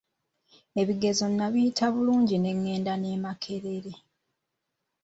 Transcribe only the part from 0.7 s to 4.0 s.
Ebigezo nabiyita bulungi ne ngenda n'e Makerere.